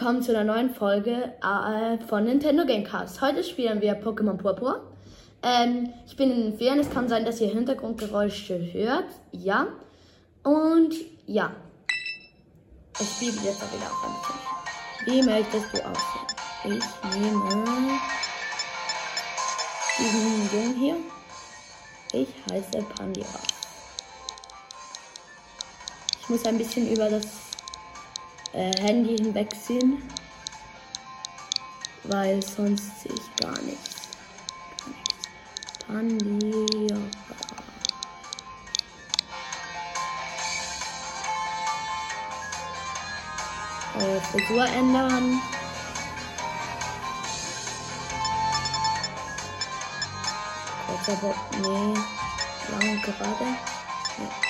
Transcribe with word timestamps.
willkommen 0.00 0.22
zu 0.22 0.34
einer 0.34 0.50
neuen 0.50 0.70
Folge 0.70 1.34
äh, 1.42 1.98
von 2.08 2.24
Nintendo 2.24 2.64
Gamecast. 2.64 3.20
Heute 3.20 3.44
spielen 3.44 3.82
wir 3.82 4.02
Pokémon 4.02 4.38
Purpur. 4.38 4.80
Ähm, 5.42 5.92
ich 6.06 6.16
bin 6.16 6.30
in 6.30 6.42
den 6.44 6.56
Ferien, 6.58 6.78
es 6.78 6.88
kann 6.88 7.06
sein, 7.06 7.26
dass 7.26 7.38
ihr 7.38 7.48
Hintergrundgeräusche 7.48 8.72
hört. 8.72 9.04
Ja. 9.32 9.66
Und 10.42 10.94
ja. 11.26 11.52
Ich 12.98 13.10
spiele 13.10 13.32
jetzt 13.44 13.62
auch 13.62 13.70
wieder 13.74 13.90
auf 13.90 14.02
ein 14.06 15.12
bisschen. 15.12 15.18
Wie 15.18 15.22
möchtest 15.22 15.66
du 15.74 15.86
aussehen? 15.86 16.24
Ich 16.64 17.20
nehme 17.20 18.00
diesen 19.98 20.50
Jungen 20.50 20.76
hier. 20.76 20.96
Ich 22.14 22.28
heiße 22.50 22.86
Pandira. 22.96 23.38
Ich 26.22 26.28
muss 26.30 26.46
ein 26.46 26.56
bisschen 26.56 26.90
über 26.90 27.10
das 27.10 27.49
äh, 28.52 28.72
Handy 28.80 29.16
hinwegziehen, 29.16 30.02
weil 32.04 32.42
sonst 32.42 33.02
sehe 33.02 33.12
ich 33.12 33.36
gar 33.36 33.60
nichts. 33.62 34.08
Gar 35.86 36.02
nichts. 36.02 37.20
Äh, 43.98 44.20
Frisur 44.20 44.66
ändern. 44.66 45.42
Kurzer 50.86 51.16
Bock, 51.16 51.36
nee. 51.60 51.94
Lang 52.70 53.02
gerade. 53.02 53.44
Nee. 54.18 54.49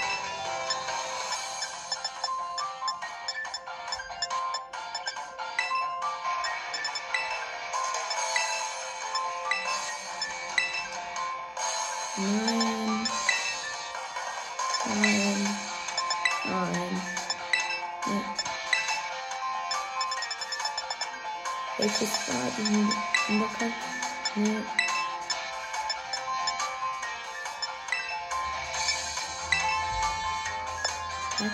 Hä? 31.41 31.50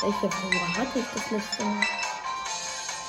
Welche 0.00 0.30
Farbe 0.30 0.78
hatte 0.78 0.98
ich 0.98 1.06
das 1.14 1.30
letzte 1.30 1.64
Mal? 1.64 1.86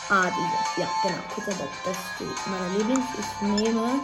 Ah, 0.09 0.29
diese. 0.29 0.81
Ja, 0.81 0.87
genau. 1.01 1.57
Bock. 1.57 1.69
Das 1.83 1.97
ist 1.97 2.19
die, 2.19 2.49
meine 2.49 2.69
Lieblings. 2.77 3.05
Ich 3.17 3.41
nehme 3.41 3.99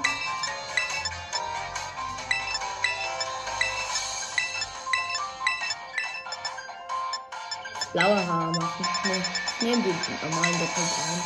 blaue 7.94 8.28
Haare 8.28 8.52
machen. 8.52 8.86
Nee, 9.06 9.22
ich 9.56 9.62
nehme 9.62 9.84
die 9.84 10.26
normalen 10.26 10.60
Doppelbraun. 10.60 11.22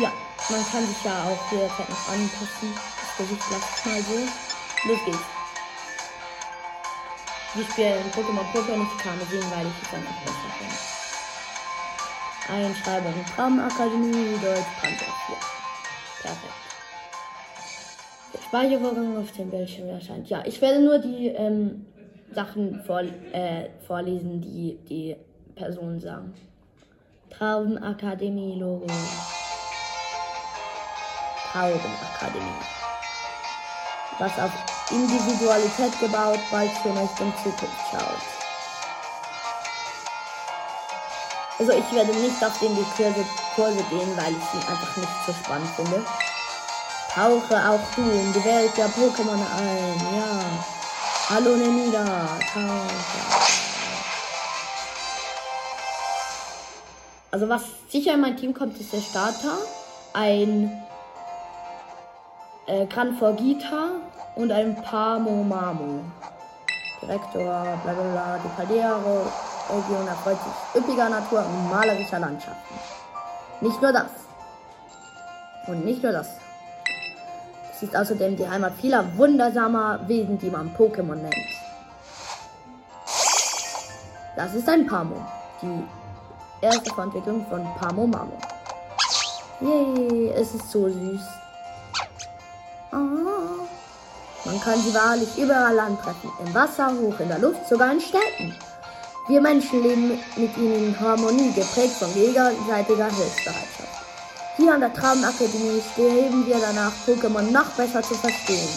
Ja, 0.00 0.12
man 0.48 0.70
kann 0.72 0.86
sich 0.86 1.04
ja 1.04 1.24
auch 1.24 1.52
jederzeit 1.52 1.88
noch 1.88 2.08
anpassen. 2.08 2.74
Das 2.74 3.16
Gesicht 3.18 3.44
lasse 3.50 3.88
mal 3.88 4.02
so. 4.02 4.88
Los 4.88 5.04
geht's. 5.04 5.35
Wir 7.56 7.64
spielen 7.64 8.04
Pokémon 8.12 8.44
Pokémon 8.52 8.80
nicht 8.80 8.98
Karmesin, 8.98 9.50
weil 9.50 9.66
ich 9.66 9.82
es 9.82 9.94
einfach 9.94 10.20
besser 10.20 10.50
finde. 10.58 10.76
Einschreibung 12.68 13.14
Traumakademie 13.34 14.36
Deutsch 14.42 14.72
Panzer 14.78 15.06
4. 15.26 15.36
Perfekt. 16.20 16.52
Der 18.34 18.42
Speichervorgang 18.42 19.16
auf 19.16 19.32
dem 19.32 19.50
Bildschirm 19.50 19.88
erscheint. 19.88 20.28
Ja, 20.28 20.42
ich 20.44 20.60
werde 20.60 20.80
nur 20.80 20.98
die 20.98 21.28
ähm, 21.28 21.86
Sachen 22.30 22.82
vor, 22.84 23.00
äh, 23.00 23.70
vorlesen, 23.86 24.42
die 24.42 24.78
die 24.86 25.16
Personen 25.54 25.98
sagen. 25.98 26.34
Traubenakademie-Logo. 27.30 28.86
Traubenakademie. 31.52 32.60
Was 34.18 34.38
auf 34.38 34.75
Individualität 34.90 35.98
gebaut, 35.98 36.38
bald 36.50 36.70
für 36.78 36.90
Richtung 36.90 37.32
Zukunft 37.42 37.74
schaut. 37.90 38.36
Also 41.58 41.72
ich 41.72 41.92
werde 41.92 42.12
nicht 42.12 42.44
auf 42.44 42.58
den 42.58 42.76
die 42.76 42.84
Kurse, 43.54 43.82
gehen, 43.90 44.16
weil 44.16 44.32
ich 44.32 44.44
sie 44.52 44.68
einfach 44.68 44.96
nicht 44.96 45.08
so 45.26 45.32
spannend 45.32 45.68
finde. 45.74 46.04
Tauche 47.12 47.56
auch 47.56 47.80
du 47.96 48.02
in 48.02 48.32
die 48.32 48.44
Welt 48.44 48.76
der 48.76 48.88
Pokémon 48.88 49.40
ein, 49.58 50.00
ja. 50.14 50.40
Hallo 51.30 51.56
Nenida, 51.56 52.04
tauche. 52.52 53.46
Also 57.30 57.48
was 57.48 57.62
sicher 57.88 58.14
in 58.14 58.20
mein 58.20 58.36
Team 58.36 58.54
kommt, 58.54 58.78
ist 58.78 58.92
der 58.92 59.00
Starter, 59.00 59.58
ein 60.12 60.70
äh, 62.66 62.86
Granforgita 62.86 63.88
und 64.36 64.52
ein 64.52 64.80
Pamomamo. 64.82 66.04
Direktor, 67.02 67.42
bla 67.82 67.92
bla 67.92 68.02
bla, 68.12 68.38
die 68.38 68.56
Caldero, 68.56 69.26
Region 69.68 70.06
erfreut 70.06 70.38
sich 70.44 70.82
üppiger 70.82 71.08
Natur 71.08 71.44
und 71.44 71.70
malerischer 71.70 72.20
Landschaften. 72.20 72.74
Nicht 73.60 73.80
nur 73.82 73.92
das. 73.92 74.10
Und 75.66 75.84
nicht 75.84 76.02
nur 76.02 76.12
das. 76.12 76.28
Es 77.72 77.82
ist 77.82 77.96
außerdem 77.96 78.36
die 78.36 78.48
Heimat 78.48 78.74
vieler 78.80 79.04
wundersamer 79.16 80.00
Wesen, 80.06 80.38
die 80.38 80.50
man 80.50 80.74
Pokémon 80.76 81.16
nennt. 81.16 81.34
Das 84.36 84.54
ist 84.54 84.68
ein 84.68 84.86
Pamo. 84.86 85.16
Die 85.62 85.84
erste 86.60 86.90
Entwicklung 87.00 87.46
von 87.48 87.66
Pamo 87.80 88.06
Mamo. 88.06 88.38
Yay, 89.60 90.30
es 90.30 90.54
ist 90.54 90.70
so 90.70 90.88
süß. 90.88 91.22
Oh. 92.92 93.65
Man 94.46 94.60
kann 94.60 94.80
sie 94.80 94.94
wahrlich 94.94 95.36
überall 95.36 95.78
antreffen. 95.78 96.30
Im 96.44 96.54
Wasser, 96.54 96.86
hoch 96.86 97.18
in 97.18 97.28
der 97.28 97.40
Luft, 97.40 97.68
sogar 97.68 97.90
in 97.90 98.00
Städten. 98.00 98.54
Wir 99.26 99.40
Menschen 99.40 99.82
leben 99.82 100.20
mit 100.36 100.56
ihnen 100.56 100.88
in 100.88 101.00
Harmonie, 101.00 101.52
geprägt 101.52 101.94
von 101.98 102.14
gegenseitiger 102.14 103.06
Hilfsbereitschaft. 103.06 103.88
Hier 104.56 104.72
an 104.72 104.80
der 104.80 104.94
Traubenakademie 104.94 105.82
streben 105.92 106.46
wir 106.46 106.58
danach, 106.60 106.92
Pokémon 107.04 107.50
noch 107.50 107.68
besser 107.76 108.02
zu 108.02 108.14
verstehen. 108.14 108.68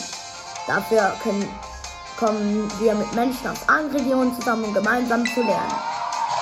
Dafür 0.65 1.13
können, 1.21 1.47
kommen 2.17 2.67
wir 2.79 2.95
mit 2.95 3.13
Menschen 3.13 3.47
aus 3.47 3.59
allen 3.67 3.91
Regionen 3.91 4.33
zusammen, 4.39 4.65
um 4.65 4.73
gemeinsam 4.73 5.23
zu 5.27 5.41
lernen. 5.41 5.75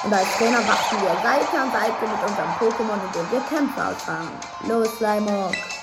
Und 0.05 0.13
als 0.13 0.27
Trainer 0.37 0.65
wachsen 0.65 1.01
wir 1.01 1.09
Seite 1.21 1.59
an 1.59 1.71
Seite 1.73 2.01
mit 2.01 2.29
unserem 2.29 2.51
Pokémon, 2.59 2.99
indem 3.07 3.31
wir 3.31 3.41
Kämpfe 3.49 3.85
austragen. 3.85 4.31
Los, 4.67 4.97
Slimog! 4.97 5.76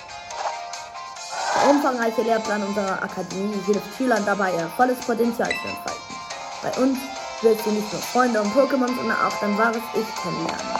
Der 1.64 1.70
umfangreiche 1.70 2.20
Lehrplan 2.20 2.62
unserer 2.62 3.02
Akademie 3.02 3.58
hilft 3.64 3.96
Schülern 3.96 4.22
dabei, 4.26 4.52
ihr 4.52 4.68
volles 4.76 4.98
Potenzial 4.98 5.48
zu 5.48 5.66
entfalten. 5.66 6.14
Bei 6.62 6.70
uns 6.78 6.98
wirst 7.40 7.64
du 7.64 7.70
nicht 7.70 7.90
nur 7.90 8.02
Freunde 8.02 8.42
und 8.42 8.52
Pokémon, 8.54 8.94
sondern 8.94 9.16
auch 9.16 9.32
dein 9.40 9.56
wahres 9.56 9.80
Ich 9.94 10.22
kennenlernen. 10.22 10.76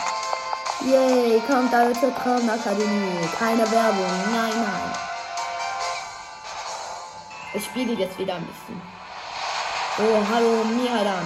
Yay, 0.85 1.41
kommt 1.47 1.73
alle 1.73 1.91
zur 1.93 2.13
Traubenakademie. 2.13 3.27
Keine 3.39 3.71
Werbung, 3.71 4.31
nein, 4.31 4.53
nein. 4.53 4.91
Ich 7.55 7.65
spiele 7.65 7.93
jetzt 7.93 8.19
wieder 8.19 8.35
ein 8.35 8.45
bisschen. 8.45 8.79
Oh, 9.97 10.23
hallo, 10.31 10.65
Mihadam. 10.65 11.25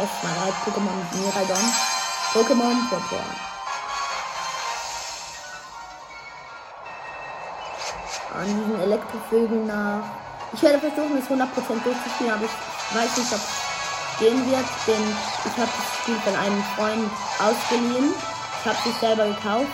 Erstmal 0.00 0.40
halt 0.40 0.54
Pokémon 0.66 0.98
Miraidon. 1.12 1.72
Pokémon 2.32 2.88
Purpur. 2.88 3.53
An 8.34 8.46
diesen 8.46 8.80
Elektrovögeln 8.80 9.66
nach. 9.66 10.02
Ich 10.52 10.62
werde 10.62 10.78
versuchen, 10.78 11.18
es 11.18 11.26
100% 11.26 11.38
durchzuspielen, 11.82 12.34
aber 12.34 12.44
ich 12.44 12.96
weiß 12.96 13.16
nicht, 13.16 13.32
ob 13.32 13.38
es 13.38 14.18
gehen 14.18 14.50
wird, 14.50 14.66
denn 14.86 15.04
ich 15.44 15.56
habe 15.58 15.70
das 15.70 15.86
Spiel 16.02 16.18
von 16.24 16.36
einem 16.36 16.62
Freund 16.76 17.10
ausgeliehen. 17.38 18.14
Ich 18.60 18.66
habe 18.66 18.78
es 18.88 19.00
selber 19.00 19.26
gekauft. 19.26 19.72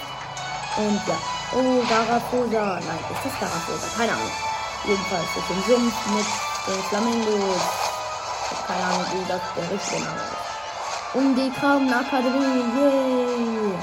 Und 0.77 1.01
ja. 1.07 1.19
Oh, 1.53 1.83
Garafosa. 1.89 2.81
Nein, 2.81 3.05
ist 3.11 3.25
das 3.25 3.41
Garafosa? 3.41 3.87
Keine 3.97 4.13
Ahnung. 4.13 4.31
Jedenfalls 4.85 5.27
mit 5.37 5.49
dem 5.51 5.63
Sumpf, 5.67 5.95
mit 6.15 6.27
den 6.67 6.83
Flamingos. 6.89 7.63
Ich 8.45 8.57
habe 8.57 8.67
keine 8.67 8.85
Ahnung, 8.85 9.07
wie 9.13 9.29
das 9.29 9.41
der 9.57 9.71
richtige 9.71 10.05
Name 10.05 10.21
ist. 10.21 11.15
Um 11.15 11.35
die 11.35 11.51
Traubenakademie. 11.59 12.65
Yay! 12.77 13.75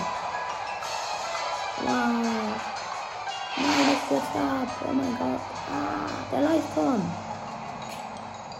Wow. 1.83 2.26
Wird 4.09 4.21
ab. 4.21 4.69
Oh 4.87 4.93
mein 4.93 5.17
Gott. 5.17 5.41
Ah, 5.69 6.09
der 6.31 6.41
Livestream. 6.41 7.01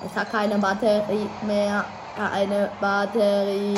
Es 0.06 0.16
hat 0.16 0.30
keine 0.32 0.58
Batterie 0.58 1.30
mehr. 1.46 1.86
Keine 2.16 2.70
Batterie. 2.82 3.78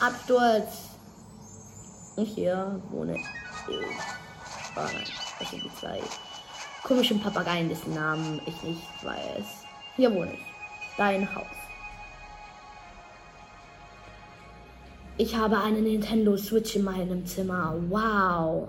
Absturz. 0.00 0.90
Und 2.16 2.26
hier 2.26 2.80
wohne 2.90 3.16
ich. 3.16 3.26
Oh 3.68 4.80
nein, 4.80 5.04
das 5.38 5.50
sind 5.50 5.62
die 5.64 5.74
zwei 5.74 6.00
komischen 6.82 7.20
Papageien, 7.20 7.68
dessen 7.68 7.94
Namen 7.94 8.40
ich 8.46 8.62
nicht 8.62 9.04
weiß. 9.04 9.46
Hier 9.96 10.12
wohne 10.12 10.32
ich. 10.34 10.44
Dein 10.96 11.34
Haus. 11.34 11.46
Ich 15.16 15.36
habe 15.36 15.58
eine 15.58 15.80
Nintendo 15.80 16.36
Switch 16.36 16.76
in 16.76 16.84
meinem 16.84 17.24
Zimmer. 17.26 17.74
Wow. 17.88 18.68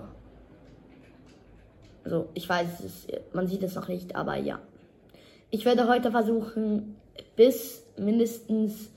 Also, 2.04 2.28
ich 2.34 2.48
weiß 2.48 2.68
es, 2.80 3.06
man 3.32 3.46
sieht 3.46 3.62
es 3.62 3.74
noch 3.74 3.88
nicht, 3.88 4.16
aber 4.16 4.36
ja. 4.36 4.58
Ich 5.50 5.64
werde 5.64 5.86
heute 5.86 6.10
versuchen, 6.10 6.96
bis 7.36 7.82
mindestens 7.96 8.90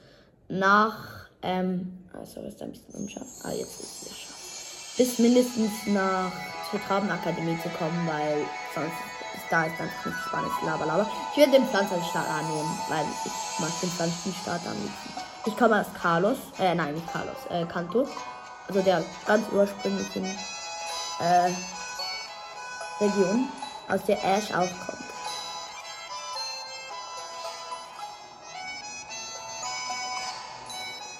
nach, 0.48 1.28
ähm, 1.42 2.00
also 2.13 2.42
ist 2.42 2.62
ein 2.62 2.72
bisschen 2.72 2.96
unscharf. 2.96 3.28
Ah, 3.44 3.52
jetzt 3.52 3.80
ist 3.81 4.12
es 4.12 4.18
scharf. 4.18 4.96
Bis 4.98 5.19
mindestens 5.19 5.72
nach 5.88 6.31
zur 6.69 6.80
Traubenakademie 6.81 7.57
zu 7.62 7.69
kommen, 7.69 8.07
weil 8.07 8.38
sonst 8.74 8.94
ist 9.36 9.44
da 9.50 9.66
ist 9.66 9.78
ganz 9.78 9.92
nicht 10.06 10.18
spannendes 10.25 10.62
Laber, 10.63 11.10
Ich 11.31 11.38
werde 11.38 11.52
den 11.52 11.66
Pflanzenstart 11.66 12.28
annehmen, 12.28 12.80
weil 12.90 13.06
ich 13.25 13.60
mag 13.60 13.72
den 13.81 13.90
Pflanzenstart 13.90 14.62
am 14.66 14.81
liebsten. 14.81 15.25
Ich 15.48 15.57
komme 15.57 15.81
aus 15.81 15.88
Carlos, 16.02 16.38
äh, 16.60 16.74
nein, 16.74 16.96
nicht 16.96 17.12
Carlos, 17.12 17.38
äh, 17.50 17.66
Kanto. 17.66 18.07
Also 18.68 18.81
der 18.81 19.04
ganz 19.28 19.46
ursprünglichen, 19.52 20.25
äh, 20.25 21.52
Region, 23.00 23.50
aus 23.89 24.03
der 24.07 24.24
Ash 24.24 24.51
auch 24.51 24.69
kommt. 24.86 25.06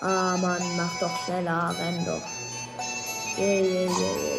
Ah, 0.02 0.38
Mann, 0.38 0.78
mach 0.78 1.00
doch 1.00 1.26
schneller, 1.26 1.76
renn 1.78 2.06
doch. 2.06 2.22
Yeah, 3.38 3.60
yeah, 3.60 3.90
yeah. 3.90 4.36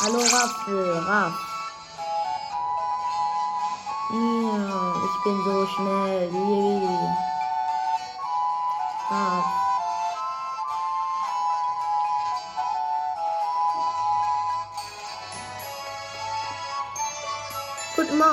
Hallo 0.00 0.20
Raffel, 0.20 0.98
Raff. 1.06 1.34
Ja, 4.10 4.94
ich 5.04 5.24
bin 5.24 5.44
so 5.44 5.66
schnell. 5.66 6.32
Yeah. 6.32 7.16
Raff. 9.10 9.67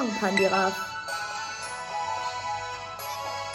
Morgen, 0.05 0.19
Pandiraff. 0.19 0.73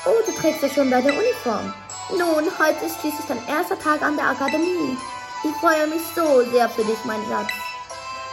Oh, 0.07 0.11
du 0.27 0.33
trägst 0.33 0.63
ja 0.63 0.69
schon 0.69 0.91
deine 0.91 1.13
Uniform. 1.13 1.73
Nun, 2.11 2.45
heute 2.59 2.87
ist 2.87 3.01
schließlich 3.01 3.27
dein 3.29 3.47
erster 3.47 3.79
Tag 3.79 4.03
an 4.03 4.17
der 4.17 4.31
Akademie. 4.31 4.97
Ich 5.45 5.57
freue 5.61 5.87
mich 5.87 6.03
so 6.15 6.43
sehr 6.51 6.69
für 6.69 6.85
dich, 6.85 6.99
mein 7.05 7.21
Schatz. 7.29 7.51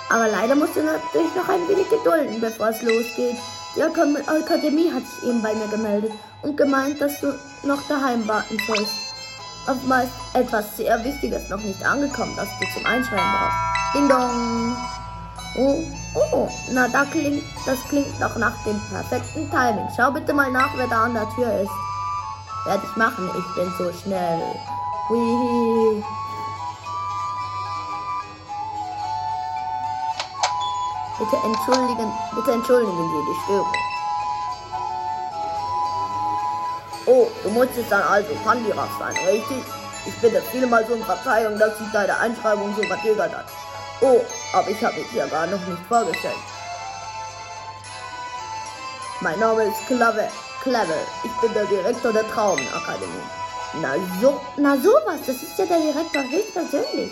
Aber 0.10 0.28
leider 0.30 0.56
musst 0.56 0.76
du 0.76 0.82
natürlich 0.82 1.36
noch 1.36 1.48
ein 1.50 1.68
wenig 1.68 1.90
gedulden, 1.90 2.42
bevor 2.42 2.70
es 2.70 2.82
losgeht. 2.82 3.38
Die 3.76 3.84
Akademie 3.84 4.92
hat 4.92 5.04
sich 5.06 5.30
eben 5.30 5.42
bei 5.42 5.54
mir 5.54 5.68
gemeldet 5.68 6.12
und 6.42 6.58
gemeint, 6.58 7.00
dass 7.00 7.20
du 7.20 7.34
noch 7.64 7.82
daheim 7.88 8.28
warten 8.28 8.58
sollst. 8.66 8.94
Oftmals 9.68 10.10
etwas 10.34 10.78
sehr 10.78 11.04
Wichtiges 11.04 11.50
noch 11.50 11.62
nicht 11.62 11.86
angekommen, 11.86 12.34
das 12.36 12.48
du 12.60 12.66
zum 12.74 12.86
Einschreiben 12.86 13.32
brauchst. 13.32 13.94
Ding 13.94 14.10
dong! 14.10 14.78
Oh, 15.60 15.84
oh, 16.14 16.48
na 16.70 16.88
da 16.88 17.04
klingt, 17.06 17.44
das 17.66 17.80
klingt 17.90 18.22
doch 18.22 18.36
nach 18.38 18.54
dem 18.64 18.80
perfekten 18.92 19.50
Timing. 19.50 19.88
Schau 19.96 20.12
bitte 20.12 20.32
mal 20.32 20.52
nach, 20.52 20.70
wer 20.76 20.86
da 20.88 21.06
an 21.06 21.16
der 21.16 21.28
Tür 21.32 21.52
ist. 21.62 21.72
Werde 22.66 22.84
ich 22.84 22.96
machen, 22.96 23.28
ich 23.36 23.56
bin 23.56 23.74
so 23.80 23.92
schnell. 23.92 24.40
Hui. 25.10 26.04
Bitte 31.18 31.38
entschuldigen, 31.44 32.12
bitte 32.36 32.52
entschuldigen 32.52 32.92
Sie 32.92 33.32
die 33.32 33.44
Störung. 33.44 33.74
Oh, 37.08 37.28
du 37.42 37.50
musst 37.50 37.76
es 37.76 37.90
dann 37.90 38.04
also 38.04 38.30
Pandiraf 38.44 38.90
sein, 39.00 39.16
richtig? 39.26 39.64
Ich 40.06 40.22
bitte 40.22 40.40
vielmals 40.52 40.88
um 40.92 41.02
Verzeihung, 41.04 41.58
dass 41.58 41.76
sich 41.80 41.88
deine 41.92 42.16
Einschreibung 42.20 42.76
so 42.76 42.84
verzögert 42.84 43.36
hat. 43.36 43.46
Oh, 44.02 44.22
aber 44.54 44.70
ich 44.70 44.84
habe 44.84 45.00
mich 45.00 45.12
ja 45.14 45.26
gar 45.28 45.48
noch 45.48 45.66
nicht 45.68 45.82
vorgestellt. 45.88 46.36
Mein 49.22 49.40
Name 49.40 49.64
ist 49.64 49.88
Clavel. 49.88 50.30
Clavel. 50.62 51.00
Ich 51.24 51.32
bin 51.42 51.54
der 51.54 51.66
Direktor 51.66 52.14
der 52.14 52.28
Traumenakademie. 52.30 53.28
Na 53.82 53.96
so, 54.22 54.40
na 54.58 54.78
sowas, 54.78 55.20
das 55.26 55.42
ist 55.42 55.58
ja 55.58 55.66
der 55.66 55.80
Direktor 55.80 56.24
höchstpersönlich. 56.24 57.12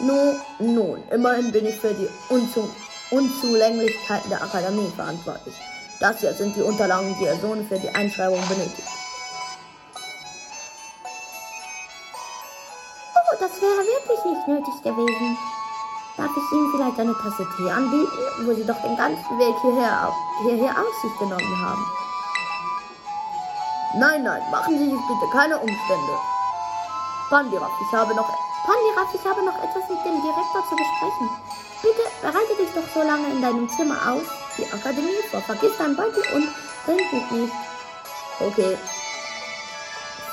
Nun, 0.00 0.40
nun, 0.58 1.02
immerhin 1.10 1.52
bin 1.52 1.66
ich 1.66 1.78
für 1.78 1.94
die 1.94 2.08
Unzug 2.28 2.68
Unzulänglichkeiten 3.10 4.28
der 4.28 4.42
Akademie 4.42 4.92
verantwortlich. 4.94 5.54
Das 5.98 6.20
hier 6.20 6.34
sind 6.34 6.54
die 6.56 6.62
Unterlagen, 6.62 7.16
die 7.18 7.24
Ihr 7.24 7.36
Sohn 7.36 7.66
für 7.66 7.78
die 7.78 7.88
Einschreibung 7.88 8.40
benötigt. 8.48 8.86
Oh, 13.14 13.36
das 13.40 13.60
wäre 13.62 13.78
wirklich 13.78 14.24
nicht 14.24 14.48
nötig 14.48 14.82
gewesen. 14.82 15.38
Darf 16.18 16.30
ich 16.36 16.52
Ihnen 16.52 16.72
vielleicht 16.72 16.98
eine 16.98 17.14
Tasse 17.14 17.46
Tee 17.56 17.70
anbieten, 17.70 18.10
wo 18.42 18.52
Sie 18.52 18.66
doch 18.66 18.82
den 18.82 18.96
ganzen 18.96 19.38
Weg 19.38 19.54
hierher, 19.62 20.12
hierher 20.42 20.74
auf 20.74 20.94
sich 21.00 21.16
genommen 21.16 21.62
haben? 21.62 21.86
Nein, 23.94 24.24
nein, 24.24 24.42
machen 24.50 24.76
Sie 24.76 24.90
sich 24.90 25.00
bitte 25.06 25.30
keine 25.30 25.56
Umstände. 25.56 26.14
Pandiraf, 27.30 27.70
ich 27.80 27.92
habe 27.96 28.16
noch... 28.16 28.26
Pandiraf, 28.66 29.14
ich 29.14 29.24
habe 29.24 29.44
noch 29.44 29.54
etwas 29.62 29.88
mit 29.88 30.04
dem 30.04 30.20
Direktor 30.20 30.66
zu 30.68 30.74
besprechen. 30.74 31.30
Bitte 31.82 32.02
bereite 32.20 32.54
dich 32.58 32.70
doch 32.74 32.88
so 32.92 33.06
lange 33.06 33.28
in 33.30 33.40
deinem 33.40 33.68
Zimmer 33.68 33.96
aus. 34.10 34.26
Die 34.58 34.66
Akademie 34.66 35.22
vor. 35.30 35.40
Vergiss 35.42 35.76
deinen 35.78 35.94
Beutel 35.94 36.24
und 36.34 36.48
Buch 36.84 37.30
nicht. 37.30 37.52
Okay. 38.40 38.76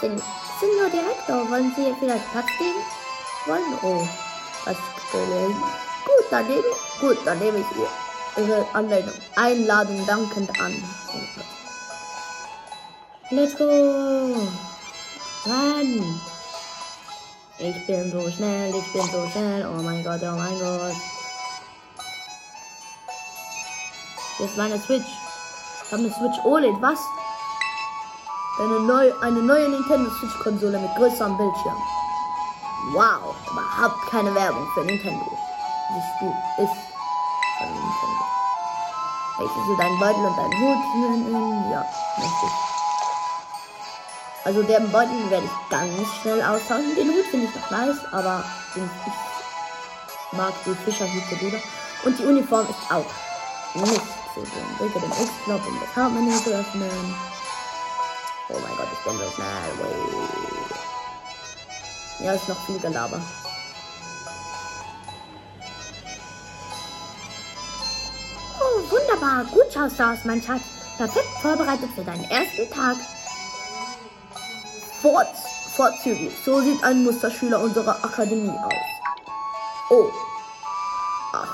Sen 0.02 0.20
Senior 0.60 0.90
Direktor, 0.90 1.48
wollen 1.52 1.72
Sie 1.76 1.94
vielleicht 2.00 2.32
Platz 2.32 2.48
geben? 2.58 2.82
Wollen? 3.46 3.80
Oh, 3.84 4.08
was 4.66 4.78
gelesen. 5.12 5.85
Gut, 6.26 6.32
dann 6.32 6.48
nehme 6.48 6.60
ich, 6.60 7.00
gut, 7.00 7.18
dann 7.24 7.40
nehme 7.40 7.60
ich 7.60 7.66
ihr, 7.78 8.44
Ihre 8.44 8.66
Anleitung, 8.74 9.14
Einladung 9.36 10.06
dankend 10.08 10.60
an. 10.60 10.74
Let's 13.30 13.56
go! 13.56 13.64
Run! 15.46 16.22
Ich 17.60 17.88
bin 17.88 18.12
so 18.12 18.32
schnell, 18.32 18.74
ich 18.74 18.94
bin 18.94 19.04
so 19.04 19.28
schnell. 19.32 19.68
Oh 19.68 19.82
mein 19.84 20.04
Gott, 20.04 20.20
oh 20.24 20.36
mein 20.36 20.60
Gott. 20.60 20.96
Das 24.40 24.50
ist 24.50 24.58
meine 24.58 24.80
Switch. 24.80 25.06
Ich 25.86 25.92
habe 25.92 26.02
eine 26.02 26.12
Switch 26.12 26.44
OLED. 26.44 26.76
Was? 26.82 27.00
Eine 28.60 28.80
neue, 28.80 29.22
eine 29.22 29.42
neue 29.42 29.70
Nintendo 29.70 30.10
Switch 30.10 30.40
Konsole 30.40 30.80
mit 30.80 30.96
größerem 30.96 31.38
Bildschirm. 31.38 31.78
Wow, 32.94 33.36
überhaupt 33.52 34.10
keine 34.10 34.34
Werbung 34.34 34.68
für 34.74 34.86
Nintendo. 34.86 35.35
Dieses 35.90 36.10
Spiel 36.16 36.34
ist 36.58 36.78
von 37.58 37.68
Nintendo. 37.68 38.24
Möchtest 39.38 39.68
du 39.68 39.76
deinen 39.78 40.00
Beutel 40.00 40.26
und 40.26 40.36
deinen 40.38 40.58
Hut? 40.62 40.82
Ja, 41.72 41.86
möchte 42.18 42.46
ich. 42.46 42.54
Also 44.46 44.64
den 44.64 44.92
Beutel 44.92 45.30
werde 45.30 45.46
ich 45.46 45.70
ganz 45.70 46.08
schnell 46.22 46.42
austauschen. 46.42 46.96
Den 46.96 47.10
Hut 47.10 47.26
finde 47.32 47.48
ich 47.48 47.56
noch 47.56 47.72
nice, 47.72 48.06
aber 48.12 48.44
ich 48.76 50.38
mag 50.38 50.54
die 50.66 50.76
Fischerhüte 50.76 51.36
lieber. 51.36 51.60
Und 52.04 52.20
die 52.20 52.26
Uniform 52.26 52.68
ist 52.70 52.92
auch 52.92 53.06
nicht 53.76 54.02
so 54.36 54.46
schön. 54.46 54.78
Drücke 54.78 55.00
den 55.00 55.12
X-Knopf, 55.12 55.68
um 55.68 55.80
das 55.80 55.96
Hauptmenü 55.96 56.32
zu 56.44 56.52
öffnen. 56.52 57.16
Oh 58.50 58.60
mein 58.60 58.78
Gott, 58.78 58.88
ich 58.94 59.00
bin 59.04 59.18
so 59.18 59.32
schnell. 59.32 59.74
Ja, 62.20 62.34
ist 62.34 62.48
noch 62.48 62.66
viel 62.66 62.80
Gelaber. 62.80 63.20
Wunderbar. 69.26 69.46
Gut 69.52 69.74
schaust 69.74 70.00
du 70.00 70.04
aus, 70.04 70.20
mein 70.26 70.42
Schatz. 70.42 70.62
Perfekt 70.98 71.26
vorbereitet 71.42 71.90
für 71.96 72.04
deinen 72.04 72.24
ersten 72.26 72.70
Tag. 72.72 72.96
Fort, 75.02 75.28
vorzüglich. 75.76 76.34
So 76.46 76.62
sieht 76.62 76.84
ein 76.84 77.04
Musterschüler 77.04 77.60
unserer 77.60 77.96
Akademie 78.04 78.50
aus. 78.50 78.74
Oh, 79.90 80.06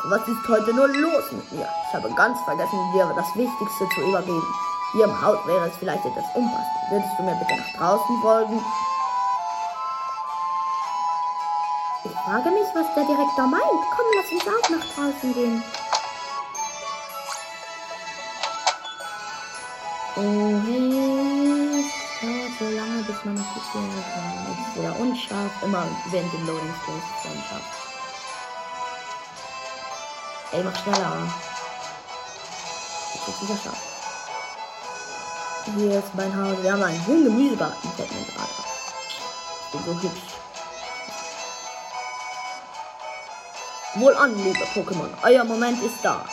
was 0.05 0.21
ist 0.27 0.47
heute 0.47 0.73
nur 0.73 0.87
los 0.87 1.31
mit 1.31 1.51
mir? 1.53 1.67
Ich 1.87 1.93
habe 1.93 2.13
ganz 2.13 2.39
vergessen, 2.41 2.77
dir 2.93 3.11
das 3.15 3.35
Wichtigste 3.35 3.89
zu 3.95 4.01
übergeben. 4.01 4.53
Hier 4.93 5.05
im 5.05 5.21
Haus 5.21 5.37
wäre 5.47 5.67
es 5.67 5.75
vielleicht 5.77 6.05
etwas 6.05 6.25
unpassend. 6.35 6.91
Würdest 6.91 7.11
du 7.17 7.23
mir 7.23 7.35
bitte 7.35 7.55
nach 7.55 7.79
draußen 7.79 8.21
folgen? 8.21 8.65
Ich 12.03 12.11
frage 12.11 12.49
mich, 12.51 12.67
was 12.73 12.93
der 12.95 13.05
Direktor 13.05 13.47
meint. 13.47 13.81
Komm, 13.95 14.05
lass 14.15 14.31
uns 14.31 14.47
auch 14.47 14.69
nach 14.69 14.85
draußen 14.95 15.33
gehen. 15.33 15.63
Oh, 20.23 20.61
hey. 20.67 21.81
Es 21.81 22.21
dauert 22.21 22.53
so 22.59 22.65
lange, 22.77 23.01
bis 23.01 23.25
man 23.25 23.35
das 23.35 23.45
spielen 23.65 24.03
kann. 24.13 24.75
Wieder 24.75 24.99
unscharf. 24.99 25.51
Immer 25.63 25.87
während 26.11 26.31
dem 26.31 26.45
Loading 26.45 26.73
Screens 26.83 27.03
ist 27.03 27.25
es 27.25 27.31
unscharf. 27.31 27.63
Ey, 30.51 30.63
mach 30.63 30.83
schneller. 30.83 31.27
Jetzt 33.15 33.27
ist 33.29 33.41
wieder 33.41 33.57
scharf. 33.63 33.81
Hier 35.75 35.97
ist 35.97 36.13
mein 36.13 36.35
Haus. 36.37 36.61
Wir 36.61 36.73
haben 36.73 36.83
einen 36.83 37.07
hohen 37.07 37.23
Gemüsegarten. 37.23 37.91
Fällt 37.97 38.11
mir 38.11 38.25
gerade 38.25 38.41
auf. 38.41 38.65
So 39.71 40.01
hübsch. 40.01 40.21
Wohl 43.95 44.15
an, 44.15 44.37
liebe 44.37 44.65
Pokémon. 44.75 45.09
Euer 45.23 45.43
Moment 45.45 45.81
ist 45.81 45.97
da. 46.03 46.23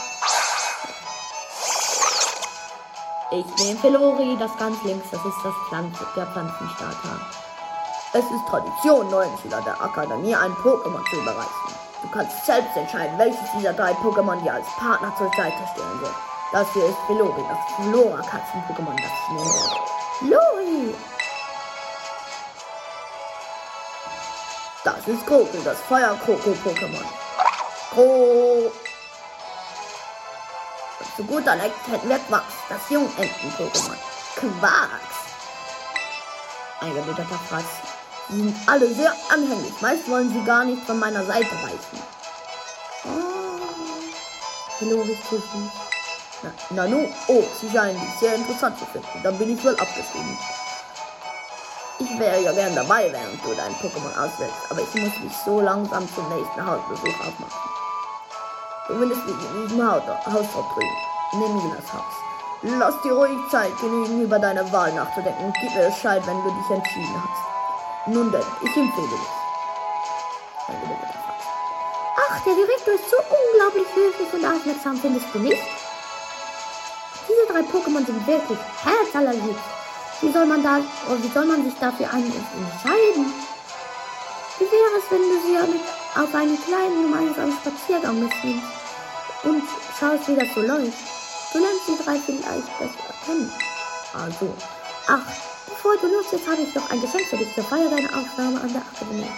Ich 3.30 3.44
nehme 3.58 3.78
Felori, 3.78 4.38
das 4.38 4.56
ganz 4.56 4.82
links. 4.84 5.06
Das 5.10 5.22
ist 5.22 5.36
das 5.44 5.52
Pflanze, 5.68 6.06
der 6.16 6.26
Pflanzenstarter. 6.28 7.20
Es 8.14 8.24
ist 8.24 8.46
Tradition, 8.48 9.10
neuen 9.10 9.36
Schüler 9.38 9.60
der 9.60 9.78
Akademie 9.82 10.34
ein 10.34 10.52
Pokémon 10.52 11.04
zu 11.10 11.16
überreichen. 11.16 11.74
Du 12.00 12.08
kannst 12.08 12.46
selbst 12.46 12.74
entscheiden, 12.74 13.18
welches 13.18 13.52
dieser 13.54 13.74
drei 13.74 13.92
Pokémon 13.92 14.40
dir 14.42 14.54
als 14.54 14.66
Partner 14.78 15.14
zur 15.18 15.30
Seite 15.36 15.58
stehen 15.74 16.00
wird. 16.00 16.14
Das 16.52 16.72
hier 16.72 16.86
ist 16.86 16.96
Felori, 17.06 17.42
das 17.50 17.58
Flora-Katzen-Pokémon, 17.76 18.96
das 18.96 19.12
ich 19.12 20.30
werde. 20.30 20.34
Lori! 20.34 20.94
Das 24.84 25.06
ist 25.06 25.26
Kroko, 25.26 25.58
das 25.64 25.78
Feuer-Kroko-Pokémon. 25.82 27.04
Kro. 27.92 28.72
Zu 31.18 31.24
guter 31.24 31.56
Letzt 31.56 31.88
hätten 31.90 32.08
wir 32.08 32.18
Quax, 32.20 32.44
das 32.68 32.78
Jungenten-Pokémon. 32.90 33.96
Quax. 34.36 35.02
Ein 36.80 36.94
gebitterter 36.94 37.40
Fraß. 37.48 37.64
Sie 38.28 38.36
sind 38.36 38.56
alle 38.68 38.94
sehr 38.94 39.12
anhänglich. 39.28 39.72
Meist 39.80 40.08
wollen 40.08 40.32
sie 40.32 40.44
gar 40.44 40.64
nicht 40.64 40.80
von 40.86 40.96
meiner 41.00 41.24
Seite 41.24 41.50
weichen. 41.50 41.98
Oh. 43.04 44.78
So 44.78 45.04
süß. 45.30 45.42
Na, 46.44 46.52
Nanu, 46.70 47.08
oh, 47.26 47.42
sie 47.60 47.68
scheinen 47.68 48.00
dich 48.00 48.20
sehr 48.20 48.36
interessant 48.36 48.78
zu 48.78 48.86
finden. 48.86 49.20
Dann 49.24 49.36
bin 49.38 49.58
ich 49.58 49.64
wohl 49.64 49.74
abgeschrieben. 49.74 50.38
Ich 51.98 52.16
wäre 52.16 52.40
ja 52.42 52.52
gern 52.52 52.76
dabei, 52.76 53.10
während 53.10 53.44
du 53.44 53.54
dein 53.56 53.74
Pokémon 53.74 54.16
auswählst, 54.24 54.54
aber 54.70 54.82
ich 54.82 54.94
muss 54.94 55.18
mich 55.18 55.36
so 55.44 55.60
langsam 55.60 56.08
zum 56.14 56.28
nächsten 56.28 56.64
Hausbesuch 56.64 57.20
aufmachen. 57.26 57.60
Zumindest 58.86 59.20
in 59.26 59.66
diesem 59.66 59.90
Haus, 59.90 60.02
Haus 60.24 60.46
drüben. 60.52 61.07
Nimm 61.32 61.72
das 61.76 61.92
Haus. 61.92 62.14
Lass 62.62 63.00
dir 63.02 63.12
ruhig 63.12 63.38
Zeit 63.50 63.76
genügen, 63.78 64.22
über 64.22 64.38
deine 64.38 64.70
Wahl 64.72 64.92
nachzudenken 64.94 65.44
und 65.44 65.54
gib 65.60 65.74
mir 65.74 65.86
Bescheid, 65.86 66.26
wenn 66.26 66.42
du 66.42 66.50
dich 66.50 66.70
entschieden 66.70 67.22
hast. 67.22 68.08
Nun 68.08 68.32
denn, 68.32 68.42
ich 68.62 68.76
empfehle 68.76 69.08
dich. 69.08 69.28
Ach, 72.16 72.44
der 72.44 72.54
Direktor 72.54 72.94
ist 72.94 73.10
so 73.10 73.16
unglaublich 73.18 73.86
höflich 73.94 74.32
und 74.32 74.44
aufmerksam, 74.44 74.96
findest 74.96 75.26
du 75.32 75.38
nicht? 75.38 75.62
Diese 77.28 77.52
drei 77.52 77.60
Pokémon 77.60 78.04
sind 78.06 78.26
wirklich 78.26 78.58
herzallerliebst. 78.82 79.64
Wie 80.20 80.32
soll 80.32 80.46
man 80.46 80.62
da, 80.62 80.78
oder 81.08 81.22
wie 81.22 81.28
soll 81.28 81.44
man 81.44 81.62
sich 81.62 81.78
dafür 81.78 82.06
entscheiden? 82.06 83.32
Wie 84.58 84.64
wäre 84.64 84.98
es, 84.98 85.10
wenn 85.10 85.22
du 85.22 85.40
sie 85.42 85.72
mit 85.72 85.82
auf 86.16 86.34
einen 86.34 86.58
kleinen 86.64 87.02
gemeinsamen 87.02 87.52
Spaziergang 87.52 88.18
mitnimmst 88.18 88.66
und 89.44 89.62
schaust, 90.00 90.26
wie 90.26 90.34
das 90.34 90.52
so 90.54 90.62
läuft? 90.62 91.17
Du 91.52 91.58
lernst 91.58 91.88
die 91.88 92.04
drei 92.04 92.18
vielleicht 92.18 92.78
besser 92.78 93.08
erkennen. 93.08 93.52
Also, 94.12 94.54
ach, 95.06 95.22
bevor 95.66 95.96
du 95.96 96.06
losgehst, 96.08 96.46
habe 96.46 96.60
ich 96.60 96.74
noch 96.74 96.90
ein 96.90 97.00
Geschenk 97.00 97.26
für 97.26 97.38
dich 97.38 97.54
zur 97.54 97.64
Feier 97.64 97.88
deiner 97.88 98.08
Aufnahme 98.08 98.60
an 98.60 98.72
der 98.72 98.82
Akademie. 98.82 99.30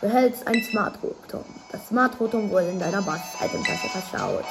Du 0.00 0.08
hältst 0.08 0.46
ein 0.46 0.62
Smart 0.70 0.94
Rotom. 1.02 1.44
Das 1.70 1.86
Smart 1.88 2.18
Rotom 2.18 2.50
wurde 2.50 2.68
in 2.68 2.80
deiner 2.80 3.02
Basis-Item-Tasche 3.02 3.88
verstaut. 3.88 4.44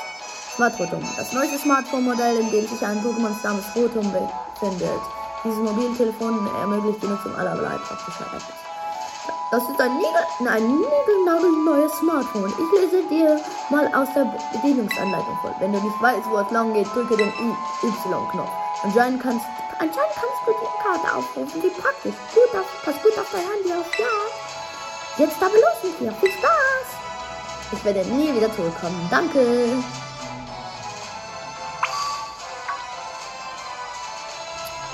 Smart 0.55 0.79
Rotom, 0.79 1.03
das 1.17 1.33
neueste 1.33 1.57
Smartphone-Modell, 1.57 2.39
in 2.39 2.51
dem 2.51 2.67
sich 2.67 2.85
ein 2.85 3.03
Pokémon 3.03 3.31
namens 3.43 3.65
Rotom 3.75 4.11
befindet. 4.11 5.01
Dieses 5.43 5.57
Mobiltelefon 5.59 6.47
ermöglicht 6.59 7.03
die 7.03 7.07
Nutzung 7.07 7.35
aller 7.35 7.55
leibhaftigen 7.55 8.25
Apps. 8.33 8.66
Das 9.49 9.63
ist 9.63 9.79
ein, 9.79 9.95
Nigel, 9.95 10.49
ein 10.49 10.77
niegelnagelneues 10.77 11.93
Smartphone. 11.99 12.51
Ich 12.51 12.79
lese 12.81 13.07
dir 13.07 13.39
mal 13.69 13.87
aus 13.93 14.09
der 14.13 14.25
Bedienungsanleitung 14.51 15.37
vor. 15.41 15.55
Wenn 15.59 15.71
du 15.71 15.79
nicht 15.79 16.01
weißt, 16.01 16.29
wo 16.29 16.37
es 16.39 16.51
lang 16.51 16.73
geht, 16.73 16.87
drücke 16.93 17.15
den 17.15 17.29
Y-Knopf. 17.29 18.49
Anscheinend 18.83 19.23
kannst, 19.23 19.45
anscheinend 19.79 20.15
kannst 20.15 20.41
du 20.45 20.51
die 20.51 20.83
Karte 20.83 21.15
aufrufen. 21.15 21.63
Wie 21.63 21.69
praktisch. 21.69 22.15
Gut 22.35 22.59
auf, 22.59 22.65
pass 22.83 23.01
gut 23.01 23.17
auf 23.17 23.27
dein 23.31 23.41
Handy 23.41 23.71
auf. 23.71 23.97
Ja. 23.97 24.05
Jetzt 25.17 25.41
aber 25.41 25.55
los 25.55 25.83
mit 25.83 25.99
dir. 26.01 26.11
Viel 26.19 26.31
Spaß. 26.31 26.87
Ich 27.71 27.85
werde 27.85 28.01
nie 28.01 28.35
wieder 28.35 28.53
zurückkommen. 28.53 29.07
Danke. 29.09 29.81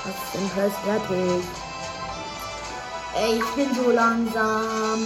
Was 0.04 0.40
ist 0.40 0.52
fast 0.52 0.76
fertig? 0.84 1.63
Ey, 3.16 3.38
ich 3.38 3.54
bin 3.54 3.72
so 3.72 3.92
langsam. 3.92 5.00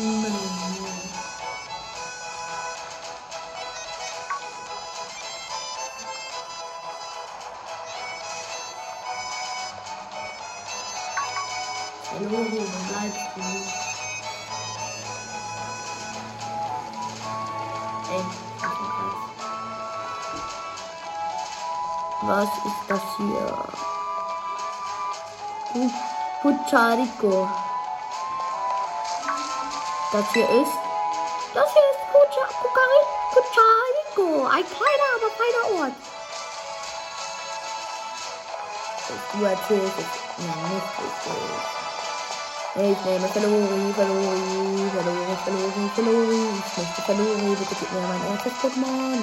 Hallo, 12.11 12.31
wo 12.31 12.65
bleibst 12.89 13.29
du? 13.37 13.43
Was 22.23 22.49
ist 22.65 22.83
das 22.89 23.03
hier? 23.19 23.49
Pucharico. 26.41 27.68
Das 30.11 30.25
hier 30.33 30.49
ist. 30.49 30.73
Das 31.53 31.71
hier 31.71 31.83
ist 31.93 32.01
Pucharico. 33.35 34.47
Ein 34.47 34.65
kleiner, 34.65 35.09
aber 35.17 35.31
feiner 35.37 35.65
Ort. 35.83 35.97
Du 39.35 39.45
erzählst 39.45 39.99
es 39.99 40.07
nicht 40.39 40.93
richtig. 40.99 41.39
Ich 42.75 43.05
nehme 43.05 43.29
Felori, 43.29 43.93
Felori, 43.95 44.91
Felori, 44.95 45.37
Felori, 45.45 45.91
Felori. 45.95 46.43
Ich 46.57 46.77
möchte 46.79 47.03
Felori. 47.03 47.57
Bitte 47.57 47.75
gib 47.79 47.93
mir 47.93 48.01
mein 48.01 48.25
erstes 48.33 48.55
Pokémon. 48.63 49.21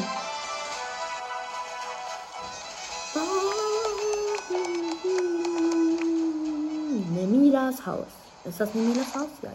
Nemilas 7.09 7.85
Haus. 7.85 8.11
Ist 8.43 8.59
das 8.59 8.73
Nemilas 8.75 9.15
Haus? 9.15 9.29
Ja, 9.41 9.49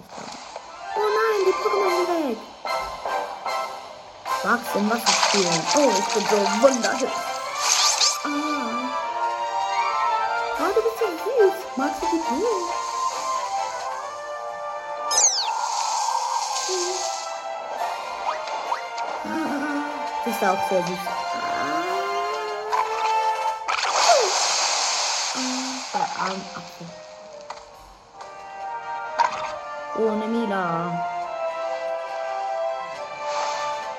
die 1.50 1.57
Pokémon 1.62 2.07
weg. 2.07 2.38
Magst 4.45 4.75
du 4.75 4.78
Wasser 4.90 5.14
spielen? 5.25 5.61
Oh, 5.76 5.90
ich 5.99 6.09
bin 6.14 6.25
so 6.30 6.37
wunderhübsch. 6.62 7.21
Ah. 8.25 8.28
Oh, 10.61 10.71
du 10.75 10.80
bist 10.83 10.99
so 10.99 11.07
süß. 11.07 11.57
Magst 11.76 12.02
du 12.02 12.07
die 12.07 12.23
Blumen? 12.28 12.64
Ah, 19.25 20.28
ist 20.28 20.42
auch 20.45 20.62
sehr 20.69 20.83
süß. 20.87 21.04
Ah, 25.35 25.49
der 25.95 26.09
Armapfel. 26.21 26.87
Ohne 29.99 30.26
Mila. 30.26 31.20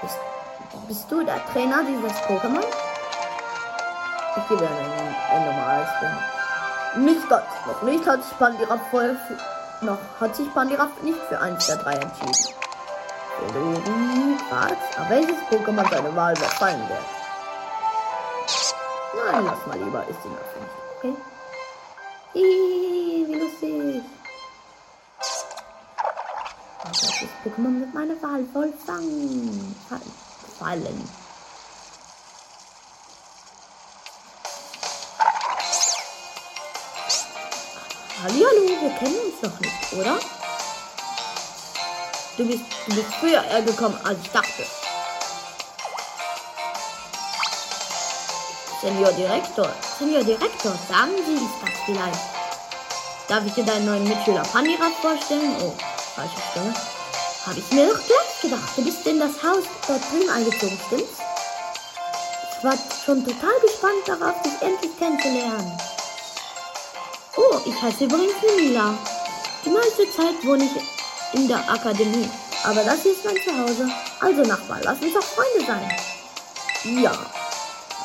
Bist, 0.02 0.18
bist 0.88 1.12
du 1.12 1.24
der 1.24 1.46
Trainer 1.48 1.84
dieses 1.84 2.14
Pokémon? 2.24 2.66
Ich 4.38 4.48
gebe 4.48 4.68
ein, 4.68 5.16
ein 5.32 5.46
normales 5.46 5.90
Ding. 6.02 7.06
Nicht 7.06 7.30
ganz. 7.30 7.46
Noch 7.68 7.82
nicht 7.84 8.06
hat 8.08 8.24
sich 8.24 8.38
Pandira 8.38 8.78
voll 8.90 9.18
noch 9.82 9.98
hat 10.20 10.36
sich 10.36 10.54
Pandira 10.54 10.88
nicht 11.02 11.18
für 11.28 11.40
eins 11.40 11.66
der 11.66 11.78
drei 11.78 11.94
entschieden. 11.94 12.56
Felori 13.38 14.38
fragt, 14.48 15.00
auf 15.00 15.10
welches 15.10 15.38
Pokémon 15.50 15.90
seine 15.90 16.16
Wahl 16.16 16.36
fallen 16.36 16.88
wird. 16.88 17.00
Nein, 19.32 19.46
lass 19.46 19.66
mal 19.66 19.84
lieber, 19.84 20.06
ist 20.08 20.20
die 20.24 20.30
noch 20.30 20.38
nicht. 20.38 20.76
Okay? 20.98 21.16
Hihi, 22.34 23.26
wie 23.28 23.40
lustig. 23.40 24.21
Pokémon 27.44 27.80
mit 27.80 27.94
meiner 27.94 28.22
Wahl 28.22 28.46
voll 28.54 28.72
fangen. 28.86 29.76
Fallen. 30.60 31.10
Hallihallo, 38.22 38.62
wir 38.82 38.90
kennen 39.00 39.20
uns 39.26 39.42
doch 39.42 39.60
nicht, 39.60 39.94
oder? 39.94 40.20
Du 42.38 42.46
bist, 42.46 42.64
du 42.86 42.96
bist 42.96 43.14
früher 43.20 43.62
gekommen, 43.64 43.98
als 44.04 44.20
ich 44.22 44.32
dachte. 44.32 44.66
Senior 48.82 49.12
Direktor, 49.14 49.70
Senior 49.98 50.24
Direktor, 50.24 50.74
sagen 50.88 51.12
Sie, 51.26 51.34
ist 51.34 51.62
das 51.62 51.72
vielleicht? 51.86 52.20
Darf 53.28 53.46
ich 53.46 53.54
dir 53.54 53.64
deinen 53.64 53.86
neuen 53.86 54.08
Mitschüler 54.08 54.44
Pandirat 54.44 54.94
vorstellen? 55.02 55.56
Oh, 55.60 55.74
falsche 56.16 56.38
Stimme. 56.52 56.91
Habe 57.46 57.60
ich 57.60 57.72
mir 57.72 57.88
doch 57.88 58.00
gleich 58.06 58.42
gedacht. 58.42 58.70
Du 58.76 58.84
bist 58.84 59.06
in 59.08 59.20
das 59.20 59.32
Haus 59.44 59.64
dort 59.88 60.02
drüben 60.12 60.30
eingezogen, 60.30 60.80
stimmt's? 60.88 61.18
Ich 62.58 62.64
war 62.64 62.78
schon 63.04 63.26
total 63.26 63.60
gespannt 63.62 64.06
darauf, 64.06 64.40
dich 64.44 64.62
endlich 64.62 64.96
kennenzulernen. 65.00 65.78
Oh, 67.36 67.58
ich 67.66 67.82
heiße 67.82 68.04
übrigens 68.04 68.36
Mila. 68.56 68.94
Die 69.66 69.70
meiste 69.70 70.04
Zeit 70.16 70.46
wohne 70.46 70.66
ich 70.66 71.40
in 71.40 71.48
der 71.48 71.58
Akademie. 71.68 72.30
Aber 72.64 72.84
das 72.84 73.02
hier 73.02 73.14
ist 73.14 73.26
mein 73.26 73.38
Zuhause. 73.44 73.90
Also 74.20 74.44
Nachbar, 74.44 74.80
lass 74.84 75.00
uns 75.02 75.14
doch 75.14 75.24
Freunde 75.24 75.66
sein. 75.66 75.92
Ja. 77.02 77.14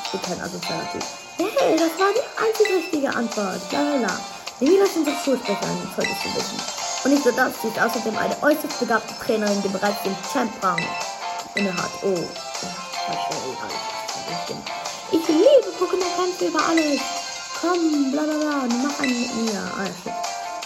Ich 0.04 0.10
bin 0.12 0.22
kein 0.22 0.40
Assoziativ. 0.40 1.04
Hey, 1.36 1.76
das 1.76 1.98
war 1.98 2.08
die 2.14 2.42
einzige 2.42 2.76
richtige 2.76 3.08
Antwort. 3.14 3.60
Lalala. 3.70 4.18
Mila 4.60 4.84
ist 4.84 4.96
unsere 4.96 5.16
Schulsprecherin, 5.22 5.90
solltest 5.94 6.24
du 6.24 6.34
wissen. 6.34 6.85
Und 7.04 7.12
nicht 7.12 7.24
nur 7.24 7.34
das, 7.34 7.52
sie 7.62 7.68
ist 7.68 7.78
außerdem 7.80 8.16
eine 8.16 8.42
äußerst 8.42 8.80
begabte 8.80 9.14
Trainerin, 9.24 9.62
die 9.62 9.68
bereits 9.68 10.02
den 10.02 10.16
Champ-Rang 10.32 10.82
innehat. 11.54 11.90
Oh, 12.02 12.18
ich 15.12 15.28
liebe 15.28 15.70
Pokémon-Kämpfe 15.78 16.46
über 16.46 16.60
alles. 16.68 17.00
Komm, 17.60 18.10
bla 18.10 18.22
bla 18.22 18.34
bla, 18.34 18.68
mach 18.82 19.00
einen 19.00 19.20
mit 19.20 19.34
mir. 19.36 19.60
Ah, 19.78 19.86
shit. 19.86 20.12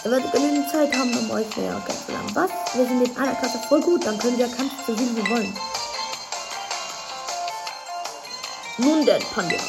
Ihr 0.03 0.11
werdet 0.11 0.31
genügend 0.31 0.69
Zeit 0.71 0.91
haben, 0.95 1.15
um 1.15 1.29
euch 1.29 1.55
näher 1.55 1.81
kennenzulernen. 1.85 2.31
Was? 2.33 2.49
Wir 2.73 2.87
sind 2.87 3.07
in 3.07 3.17
einer 3.17 3.35
Klasse 3.35 3.59
voll 3.69 3.81
gut, 3.81 4.05
dann 4.05 4.17
können 4.17 4.37
wir 4.37 4.47
kämpfen, 4.47 4.71
so 4.87 4.95
viel 4.95 5.15
wir 5.15 5.29
wollen. 5.29 5.55
Nun 8.77 9.05
denn, 9.05 9.21
Pandora. 9.35 9.61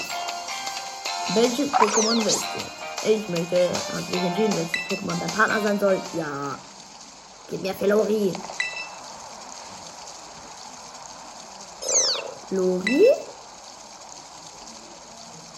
Welches 1.34 1.70
Pokémon 1.70 2.24
willst 2.24 2.40
du? 2.40 2.81
Ich 3.04 3.28
möchte, 3.28 3.68
hast 3.68 4.12
du 4.12 4.16
entschieden, 4.16 4.54
welches 4.54 4.88
Pokémon 4.88 5.18
dein 5.18 5.28
Partner 5.28 5.60
sein 5.60 5.80
soll? 5.80 6.00
Ja. 6.16 6.56
Gib 7.50 7.62
mir 7.62 7.74
Felori. 7.74 8.32
Lori? 12.50 13.06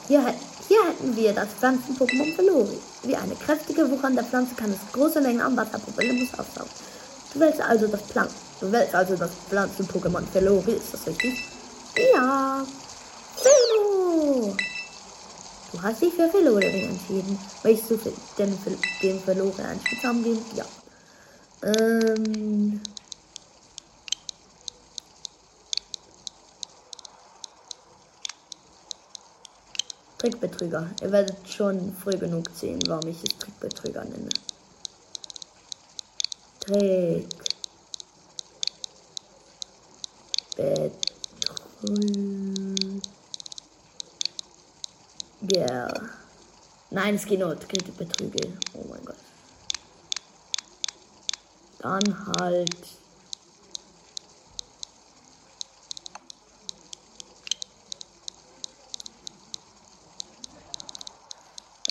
Hier, 0.09 0.35
hier 0.69 0.85
hätten 0.87 1.17
wir 1.17 1.33
das 1.35 1.49
Pflanzen-Pokémon 1.59 2.35
Felori. 2.35 2.79
Wie 3.03 3.17
eine 3.17 3.35
kräftige 3.37 3.91
wuchernde 3.91 4.25
Pflanze 4.25 4.55
kann 4.55 4.73
es 4.73 4.93
große 4.93 5.21
Mengen 5.21 5.43
an 5.43 5.57
Wasser 5.57 5.79
problemlos 5.79 6.29
aufsaugen. 6.39 6.71
Du 7.35 7.41
wählst 7.41 7.61
also 7.61 7.89
das 7.89 8.03
Plan 8.03 8.29
Du 8.61 8.73
wählst 8.73 8.95
also 8.95 9.17
das 9.17 9.31
Pflanzen-Pokémon 9.51 10.25
Felori, 10.33 10.73
ist 10.73 10.95
das 10.95 11.07
richtig? 11.07 11.45
Ja. 12.15 12.65
Felo! 13.37 14.57
Du 15.75 15.83
hast 15.83 16.03
dich 16.03 16.15
für 16.15 16.29
Felori 16.29 16.85
entschieden. 16.85 17.37
Möchtest 17.65 17.91
du 17.91 18.13
denn 18.39 18.57
für 18.57 18.71
den 19.03 19.19
Felori 19.19 19.61
einen 19.61 19.81
Spitznamen 19.81 20.23
geben? 20.23 20.41
Ja. 20.55 20.65
Ähm. 21.63 22.81
Trickbetrüger. 30.19 30.91
Ihr 31.03 31.11
werdet 31.11 31.49
schon 31.49 31.93
früh 31.97 32.17
genug 32.19 32.49
sehen, 32.55 32.79
warum 32.87 33.09
ich 33.09 33.25
es 33.25 33.37
Trickbetrüger 33.37 34.05
nenne. 34.05 34.29
Trick. 36.61 37.27
Betrüger. 40.57 40.93
Nein, 46.91 47.17
es 47.17 47.27
geht 47.27 47.41
nur 47.41 47.59
Trickbetrüge. 47.59 48.57
Oh 48.73 48.85
mein 48.89 49.05
Gott. 49.05 49.17
Dann 51.81 52.27
halt 52.39 52.77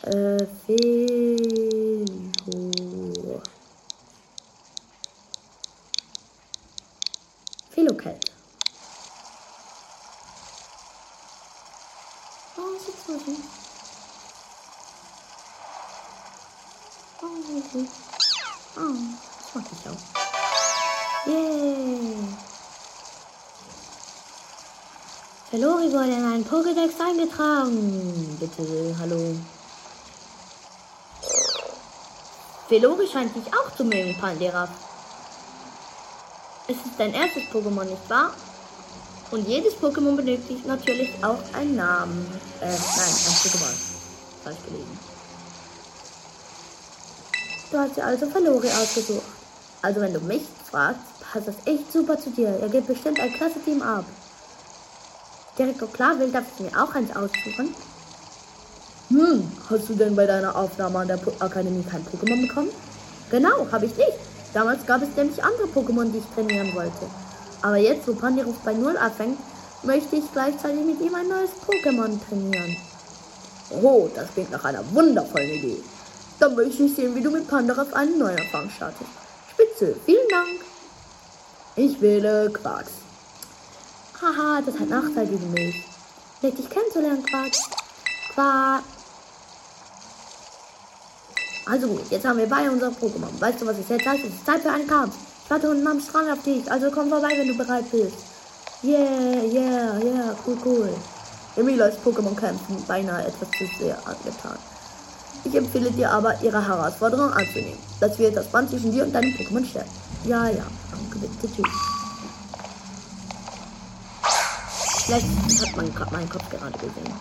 Äh. 0.06 0.46
Felocat. 7.70 8.32
Oh, 12.58 12.76
ist 12.78 12.88
jetzt 12.88 13.08
so 13.08 13.18
süß. 13.18 13.64
Süß. 17.74 17.90
Oh, 18.78 18.94
das 19.40 19.56
mag 19.56 19.66
ich 19.72 19.90
auch. 19.90 21.28
Yay. 21.28 22.16
Felori 25.50 25.92
wurde 25.92 26.12
in 26.12 26.24
einen 26.24 26.46
Pokédex 26.46 27.00
eingetragen. 27.00 28.38
Bitte, 28.40 28.96
hallo. 29.00 29.36
Velori 32.70 33.08
scheint 33.08 33.36
dich 33.36 33.48
auch 33.48 33.76
zu 33.76 33.84
mögen, 33.84 34.16
Pandera. 34.22 34.68
Es 36.68 36.76
ist 36.78 37.00
dein 37.00 37.14
erstes 37.14 37.44
Pokémon, 37.52 37.86
nicht 37.86 38.08
wahr? 38.08 38.34
Und 39.32 39.48
jedes 39.48 39.74
Pokémon 39.74 40.16
benötigt 40.16 40.68
natürlich 40.68 41.24
auch 41.24 41.40
einen 41.54 41.76
Namen. 41.76 42.40
Äh, 42.62 42.66
nein, 42.68 42.78
ein 42.78 43.36
Pokémon. 43.42 43.76
Falsch 44.44 44.64
gelesen. 44.66 45.13
Du 47.74 47.80
hast 47.80 47.98
dir 47.98 48.06
also 48.06 48.32
Velori 48.32 48.68
ausgesucht. 48.68 49.24
Also 49.82 50.00
wenn 50.00 50.14
du 50.14 50.20
mich 50.20 50.44
fragst, 50.70 51.02
passt 51.20 51.48
das 51.48 51.56
echt 51.66 51.92
super 51.92 52.20
zu 52.20 52.30
dir. 52.30 52.50
Er 52.62 52.70
gibt 52.70 52.86
bestimmt 52.86 53.20
ein 53.20 53.34
klasse 53.34 53.60
Team 53.66 53.82
ab. 53.82 54.06
Direktor 55.58 55.92
Klarwill 55.92 56.32
darf 56.32 56.44
ich 56.54 56.66
mir 56.66 56.80
auch 56.80 56.94
eins 56.94 57.10
aussuchen. 57.16 57.74
Hm, 59.10 59.52
hast 59.68 59.90
du 59.90 59.96
denn 59.96 60.16
bei 60.16 60.28
deiner 60.28 60.56
Aufnahme 60.56 61.00
an 61.00 61.08
der 61.08 61.18
po 61.18 61.32
Akademie 61.40 61.84
kein 61.84 62.06
Pokémon 62.06 62.48
bekommen? 62.48 62.70
Genau, 63.32 63.66
habe 63.72 63.88
ich 63.88 63.98
nicht. 63.98 64.20
Damals 64.54 64.86
gab 64.86 65.02
es 65.02 65.16
nämlich 65.16 65.44
andere 65.44 65.66
Pokémon, 65.66 66.12
die 66.12 66.20
ich 66.20 66.36
trainieren 66.36 66.76
wollte. 66.76 67.08
Aber 67.64 67.78
jetzt, 67.78 68.08
wo 68.08 68.14
Pandiruf 68.14 68.60
bei 68.60 68.74
Null 68.74 68.98
anfängt, 68.98 69.40
möchte 69.82 70.18
ich 70.18 70.32
gleichzeitig 70.32 70.86
mit 70.86 71.02
ihm 71.02 71.16
ein 71.16 71.28
neues 71.28 71.50
Pokémon 71.68 72.20
trainieren. 72.30 72.78
Oh, 73.82 74.08
das 74.14 74.32
klingt 74.32 74.52
nach 74.52 74.64
einer 74.64 74.84
wundervollen 74.94 75.50
Idee. 75.50 75.82
Dann 76.44 76.56
möchte 76.56 76.84
ich 76.84 76.94
sehen, 76.94 77.16
wie 77.16 77.22
du 77.22 77.32
mit 77.32 77.48
Pandarov 77.48 77.94
einen 77.94 78.20
neuen 78.20 78.38
Erfahrung 78.38 78.70
startest. 78.70 79.10
Spitze, 79.50 79.96
vielen 80.06 80.28
Dank. 80.28 80.60
Ich 81.78 82.02
wähle 82.02 82.50
Quarks. 82.52 82.92
Haha, 84.22 84.62
das 84.62 84.78
hat 84.78 84.90
Nachteile 84.90 85.28
gegen 85.28 85.54
mich. 85.54 85.86
Leg 86.42 86.54
dich 86.58 86.70
kennenzulernen, 86.70 87.24
Quarks. 87.24 87.62
Quarks. 88.34 88.84
Also 91.66 91.88
gut, 91.88 92.12
jetzt 92.12 92.26
haben 92.26 92.40
wir 92.40 92.50
beide 92.50 92.72
unser 92.72 92.90
Pokémon. 92.90 93.40
Weißt 93.40 93.62
du, 93.62 93.66
was 93.66 93.78
es 93.78 93.88
jetzt 93.88 94.06
heißt? 94.06 94.26
Es 94.26 94.34
ist 94.34 94.46
Zeit 94.46 94.64
für 94.64 94.72
einen 94.72 94.86
Kampf. 94.86 95.16
Ich 95.46 95.50
warte 95.50 95.70
unten 95.70 95.88
am 95.88 96.02
Strand 96.02 96.30
auf 96.30 96.44
dich. 96.44 96.70
Also 96.70 96.92
komm 96.92 97.08
vorbei, 97.08 97.32
wenn 97.38 97.48
du 97.48 97.58
bereit 97.58 97.90
bist. 97.90 98.18
Yeah, 98.84 99.46
yeah, 99.46 99.98
yeah, 99.98 100.36
cool, 100.46 100.58
cool. 100.66 100.90
Emila 101.56 101.86
ist 101.86 102.04
Pokémon-Kämpfen 102.04 102.84
beinahe 102.86 103.28
etwas 103.28 103.50
zu 103.52 103.66
sehr 103.80 103.98
angetan. 104.06 104.58
Ich 105.46 105.56
empfehle 105.56 105.92
dir 105.92 106.10
aber, 106.10 106.42
ihre 106.42 106.66
Herausforderung 106.66 107.32
anzunehmen. 107.32 107.78
Das 108.00 108.18
wird 108.18 108.36
das 108.36 108.48
Band 108.48 108.70
zwischen 108.70 108.92
dir 108.92 109.04
und 109.04 109.14
deinem 109.14 109.32
Pokémon 109.32 109.66
stärken. 109.66 109.92
Ja, 110.26 110.48
ja, 110.48 110.64
danke 110.92 111.20
bitte, 111.20 111.54
tschüss. 111.54 111.66
Vielleicht 115.06 115.28
hat 115.68 115.76
man 115.76 115.94
gerade 115.94 116.14
meinen 116.14 116.30
Kopf 116.30 116.50
gerade 116.50 116.78
gesehen. 116.78 117.14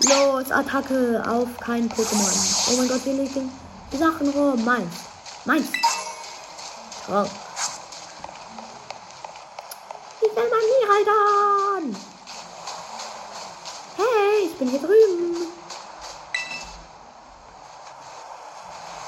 Los, 0.00 0.50
Attacke 0.50 1.22
auf 1.26 1.48
kein 1.60 1.88
Pokémon. 1.88 2.72
Oh 2.72 2.76
mein 2.76 2.88
Gott, 2.88 3.00
hier 3.04 3.14
liegen 3.14 3.50
die 3.92 3.96
Sachen 3.96 4.28
rum. 4.30 4.64
Meins. 4.64 4.92
Meins. 5.44 5.68
Oh. 7.08 7.24
Ich 10.20 10.36
will 10.36 10.50
mal 10.50 10.64
Miraidon. 10.80 11.96
Hey, 13.96 14.46
ich 14.46 14.58
bin 14.58 14.68
hier 14.68 14.80
drüben. 14.80 15.23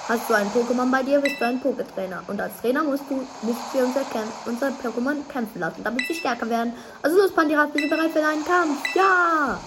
Hast 0.09 0.31
du 0.31 0.35
ein 0.35 0.47
Pokémon 0.53 0.89
bei 0.89 1.03
dir, 1.03 1.21
bist 1.21 1.41
du 1.41 1.45
ein 1.47 1.61
Pokétrainer. 1.61 2.21
Und 2.29 2.41
als 2.41 2.61
Trainer 2.61 2.85
musst 2.85 3.03
du 3.09 3.17
musst 3.43 3.75
wir 3.75 3.85
unser, 3.85 4.03
unser 4.45 4.69
Pokémon 4.69 5.17
kämpfen 5.29 5.59
lassen, 5.59 5.83
damit 5.83 6.07
sie 6.07 6.15
stärker 6.15 6.49
werden. 6.49 6.75
Also 7.03 7.17
los, 7.17 7.33
Pandira, 7.33 7.67
bist 7.67 7.85
du 7.85 7.91
bereit 7.91 8.13
für 8.13 8.21
deinen 8.21 8.45
Kampf? 8.45 8.95
Ja! 8.95 9.59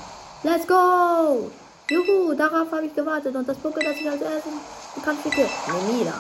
Let's 0.44 0.66
go! 0.66 1.52
Juhu, 1.90 2.34
darauf 2.36 2.72
habe 2.72 2.86
ich 2.86 2.96
gewartet 2.96 3.36
und 3.36 3.50
das 3.50 3.58
Poké, 3.58 3.84
das 3.84 3.98
ich 3.98 4.10
als 4.10 4.22
erstes 4.22 4.54
Du 4.96 5.02
kannst 5.02 5.26
die 5.26 5.30
töten. 5.30 5.50
Nemila. 5.68 6.14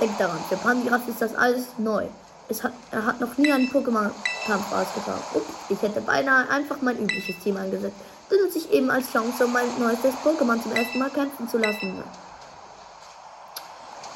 Denk 0.00 0.18
daran, 0.18 0.40
für 0.48 0.56
Pandiraf 0.56 1.06
ist 1.06 1.22
das 1.22 1.34
alles 1.36 1.66
neu. 1.78 2.06
Es 2.48 2.64
hat, 2.64 2.72
er 2.90 3.06
hat 3.06 3.20
noch 3.20 3.36
nie 3.36 3.52
einen 3.52 3.70
Pokémon-Kampf 3.70 4.72
ausgetragen. 4.72 5.22
Ups, 5.34 5.46
ich 5.68 5.80
hätte 5.80 6.00
beinahe 6.00 6.48
einfach 6.50 6.78
mein 6.80 6.98
übliches 6.98 7.38
Team 7.38 7.56
eingesetzt. 7.56 7.94
Benutze 8.28 8.58
ich 8.58 8.70
eben 8.72 8.90
als 8.90 9.10
Chance, 9.10 9.46
um 9.46 9.52
mein 9.52 9.66
neuestes 9.78 10.14
Pokémon 10.24 10.62
zum 10.62 10.72
ersten 10.72 10.98
Mal 10.98 11.10
kämpfen 11.10 11.48
zu 11.48 11.58
lassen. 11.58 12.02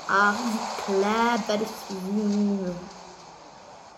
Ach, 0.09 0.35
clever 0.85 1.63
ist 1.63 1.89
sie. 1.89 2.73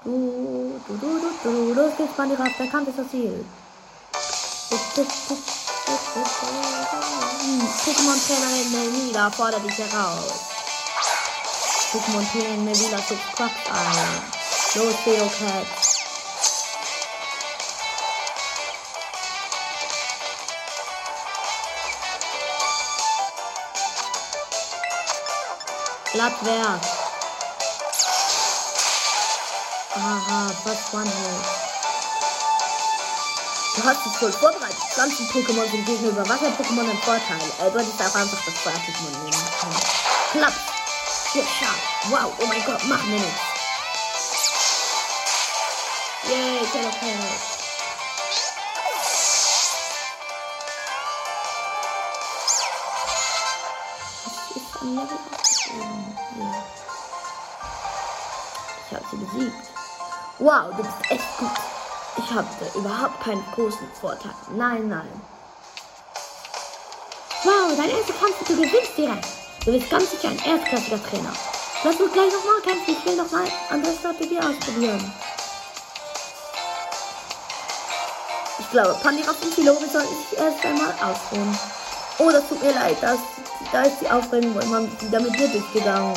Du, 0.05 0.81
du, 0.87 0.97
du, 0.99 1.19
du, 1.19 1.31
du, 1.43 1.75
los 1.75 1.97
geht's, 1.97 2.15
Pandiraf, 2.15 2.57
der 2.59 2.69
Kampf 2.69 2.89
ist 2.91 2.99
das 2.99 3.09
Ziel. 3.11 3.45
Pokémon-Trainerin 7.85 8.71
Melina 8.71 9.31
fordert 9.31 9.65
dich 9.65 9.79
heraus. 9.79 10.33
Pokémon-Trainerin 11.93 12.65
Melina 12.65 12.99
schickt 12.99 13.35
Quack 13.35 13.51
ein. 13.73 14.23
Los, 14.75 14.95
Theocat. 15.05 15.94
Blattwerk. 26.15 26.81
Aha, 29.97 30.51
was 30.65 30.95
one 30.95 31.11
hit. 31.11 31.65
Du 33.75 33.83
hast 33.83 34.07
dich 34.07 34.23
wohl 34.23 34.33
vorbereitet. 34.33 34.79
Pflanzen-Pokémon 34.95 35.69
sind 35.69 35.85
gegenüber 35.85 36.23
Wasser-Pokémon 36.29 36.89
ein 36.89 36.99
Vorteil. 36.99 37.43
Äh, 37.59 37.71
du 37.73 37.81
hättest 37.81 38.01
auch 38.01 38.15
einfach 38.15 38.39
das 38.47 38.55
Feuer-Pokémon 38.63 39.11
nehmen 39.25 39.45
können. 39.61 39.81
Klappt. 40.31 40.61
Ja, 41.35 41.43
schau. 41.59 42.11
Wow, 42.11 42.33
oh 42.39 42.47
mein 42.47 42.65
Gott, 42.65 42.85
mach 42.85 43.03
mir 43.03 43.19
nichts. 43.19 43.41
Yay, 46.29 46.65
Carrot. 46.73 46.95
Das 54.25 54.57
ist 54.57 54.83
ein 54.83 54.95
Level. 54.95 55.34
Ich 58.87 58.95
habe 58.95 59.05
sie 59.11 59.17
besiegt. 59.17 59.71
Wow, 60.39 60.71
du 60.77 60.83
bist 60.83 61.11
echt 61.11 61.39
gut. 61.39 61.51
Ich 62.17 62.31
habe 62.33 62.47
überhaupt 62.75 63.23
keinen 63.25 63.45
großen 63.55 63.89
Vorteil. 64.01 64.35
Nein, 64.57 64.89
nein. 64.89 65.23
Wow, 67.45 67.77
dein 67.77 67.91
erster 67.91 68.13
Kampf, 68.15 68.39
du 68.47 68.57
gewinnst 68.57 68.97
direkt. 68.97 69.27
Du 69.65 69.73
bist 69.73 69.91
ganz 69.91 70.11
sicher 70.11 70.29
ein 70.29 70.39
erstklassiger 70.39 71.03
Trainer. 71.03 71.33
Lass 71.85 72.01
uns 72.01 72.13
gleich 72.13 72.33
nochmal 72.33 72.61
kämpfen. 72.63 72.97
Ich 72.99 73.07
will 73.07 73.17
nochmal 73.17 73.47
andere 73.71 73.93
Strategie 73.95 74.39
ausprobieren. 74.39 75.13
Ich 78.59 78.71
glaube, 78.71 78.99
Pandiraff 79.03 79.43
und 79.43 79.55
Filori 79.55 79.87
sollten 79.91 80.17
sich 80.17 80.39
erst 80.39 80.65
einmal 80.65 80.95
ausruhen. 81.01 81.59
Oh, 82.19 82.31
das 82.31 82.49
tut 82.49 82.63
mir 82.63 82.73
leid. 82.73 82.97
Das, 83.01 83.19
da 83.73 83.83
ist 83.83 84.01
die 84.01 84.09
Aufregung 84.09 84.59
immer 84.61 84.83
wieder 85.01 85.21
mit 85.21 85.33
mir 85.33 85.49
durchgegangen. 85.49 86.15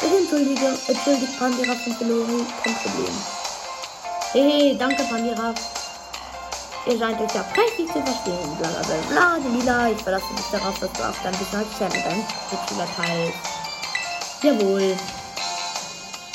Ich 0.00 0.18
entschuldige, 0.20 0.66
entschuldigt 0.86 1.38
Pandiraff 1.38 1.86
und 1.86 1.96
Filori. 1.96 2.46
Kein 2.62 2.74
Problem. 2.74 3.14
Hey, 4.32 4.76
danke 4.78 5.02
Pandiraff. 5.04 5.54
Ihr 6.86 6.98
scheint 6.98 7.20
euch 7.20 7.34
ja 7.34 7.42
prächtig 7.54 7.86
zu 7.88 8.00
verstehen. 8.02 8.56
Bla 8.58 8.68
bla 8.68 8.96
bla. 9.10 9.36
Lila, 9.52 9.90
ich 9.90 10.02
verlasse 10.02 10.32
mich 10.32 10.46
darauf, 10.52 10.78
dass 10.78 10.92
du 10.92 11.02
auch 11.02 11.22
dann 11.22 11.34
bis 11.34 11.54
als 11.54 11.68
Champ 11.78 11.92
dein 11.92 12.24
Mitschüler 12.50 12.88
teilst. 12.96 13.38
Jawohl. 14.42 14.96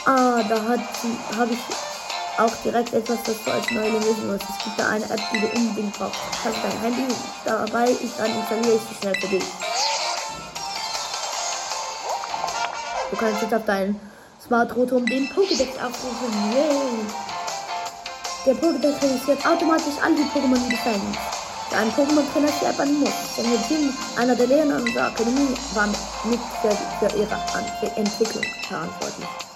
Ah, 0.05 0.43
da 0.47 0.55
hat 0.55 0.81
sie, 1.01 1.37
habe 1.37 1.53
ich 1.53 1.92
auch 2.37 2.53
direkt 2.63 2.93
etwas, 2.93 3.17
das 3.23 3.35
du 3.43 3.51
als 3.51 3.69
Neue 3.71 3.91
lösen 3.91 4.27
musst. 4.27 4.43
Es 4.43 4.63
gibt 4.63 4.79
da 4.79 4.89
eine 4.89 5.05
App, 5.05 5.19
die 5.33 5.39
du 5.39 5.47
unbedingt 5.47 5.97
brauchst. 5.97 6.19
Hast 6.43 6.55
dein 6.63 6.81
Handy 6.81 7.13
dabei 7.45 7.89
ist, 7.89 8.17
dann 8.17 8.31
installiere 8.35 8.75
ich 8.75 8.81
sie 8.89 8.95
schnell 9.01 9.15
für 9.15 9.27
dich. 9.27 9.43
Du 13.11 13.17
kannst 13.17 13.41
jetzt 13.41 13.53
auf 13.53 13.65
deinen 13.65 13.99
Smart 14.43 14.75
Rotom 14.75 15.05
den 15.05 15.27
Pokédex 15.29 15.69
aufrufen. 15.77 16.51
Yay! 16.51 17.05
Der 18.45 18.55
Pokédex 18.55 19.01
registriert 19.01 19.45
automatisch 19.45 19.93
all 20.03 20.15
die 20.15 20.23
Pokémon, 20.23 20.57
die 20.65 20.69
du 20.69 20.77
fängst. 20.77 21.19
Für 21.69 21.77
einen 21.77 21.91
Pokémon-Trainer 21.91 22.47
ist 22.47 22.61
die 22.61 22.65
App 22.65 22.79
ein 22.79 22.93
Muss. 22.99 23.09
Denn 23.37 23.51
ihr 23.51 23.61
Team, 23.67 23.93
einer 24.17 24.35
der 24.35 24.47
Lehrer 24.47 24.75
unserer 24.75 25.07
Akademie, 25.07 25.55
war 25.73 25.87
mit 26.25 26.39
für, 26.61 26.71
für 26.99 27.15
ihre 27.17 27.33
An 27.33 27.65
Entwicklung 27.95 28.43
verantwortlich. 28.67 29.52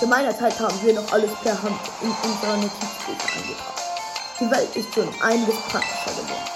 Zu 0.00 0.06
meiner 0.06 0.34
Zeit 0.34 0.58
haben 0.58 0.80
wir 0.82 0.94
noch 0.94 1.12
alles 1.12 1.30
per 1.42 1.52
Hand 1.62 1.78
in 2.00 2.08
unserer 2.08 2.56
Notizbücher 2.56 3.36
eingetragen. 3.36 3.80
Die 4.40 4.50
Welt 4.50 4.74
ist 4.74 4.94
schon 4.94 5.06
einiges 5.20 5.56
praktischer 5.68 6.22
geworden. 6.22 6.50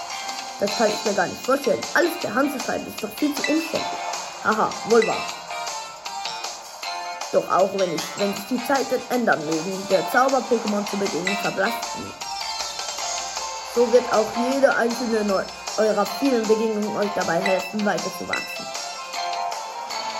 Das 0.60 0.70
kann 0.78 0.88
ich 0.88 1.04
mir 1.04 1.12
gar 1.12 1.26
nicht 1.26 1.44
vorstellen. 1.44 1.80
Alles 1.92 2.12
per 2.22 2.34
Hand 2.34 2.58
zu 2.58 2.64
schreiben 2.64 2.86
ist 2.86 3.04
doch 3.04 3.10
viel 3.18 3.34
zu 3.34 3.42
umständlich. 3.42 3.84
Aha, 4.44 4.70
wohl 4.88 5.06
wahr. 5.06 5.26
Doch 7.32 7.50
auch 7.50 7.68
wenn 7.74 7.94
ich, 7.94 8.02
wenn 8.16 8.34
sich 8.34 8.46
die 8.48 8.66
Zeiten 8.66 9.02
ändern 9.10 9.44
mögen, 9.44 9.86
der 9.90 10.10
Zauber-Pokémon 10.10 10.88
zu 10.88 10.96
Beginn 10.96 11.36
verblasst. 11.42 11.98
So 13.74 13.92
wird 13.92 14.10
auch 14.10 14.52
jede 14.54 14.74
einzelne 14.74 15.44
eurer 15.76 16.06
vielen 16.18 16.48
Begegnungen 16.48 16.96
euch 16.96 17.10
dabei 17.14 17.40
helfen, 17.40 17.84
weiterzuwachsen. 17.84 18.83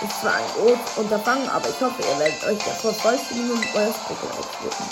Ist 0.05 0.21
zwar 0.21 0.35
ein 0.35 0.45
großes 0.55 0.97
Unterfangen, 0.97 1.49
aber 1.49 1.67
ich 1.67 1.81
hoffe, 1.81 1.99
ihr 1.99 2.19
werdet 2.19 2.43
euch 2.43 2.63
der 2.63 2.73
Vervollständigung 2.75 3.59
eures 3.73 3.95
Pokédex 4.05 4.45
widmen. 4.61 4.89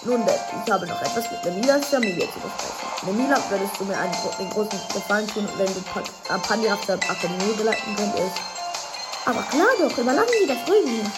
Nun 0.00 0.24
denn, 0.24 0.40
ich 0.64 0.72
habe 0.72 0.86
noch 0.86 1.02
etwas 1.02 1.30
mit 1.30 1.44
Nemilas 1.44 1.86
Familie 1.88 2.26
zu 2.32 2.40
besprechen. 2.40 2.88
Nemila, 3.02 3.36
würdest 3.50 3.72
du 3.78 3.84
mir 3.84 3.98
einen, 3.98 4.14
einen 4.38 4.50
großen 4.50 4.80
Gefallen 4.94 5.26
tun, 5.28 5.46
wenn 5.58 5.66
du 5.66 5.82
Pandy 6.40 6.70
auf 6.70 6.86
der 6.86 6.94
Akademie 6.94 7.54
geleiten 7.58 7.96
könntest? 7.96 8.40
Aber 9.26 9.42
klar 9.42 9.68
doch, 9.78 9.98
überlassen 9.98 10.32
Sie 10.40 10.46
das 10.46 10.68
ruhig 10.68 10.86
mir. 10.86 11.10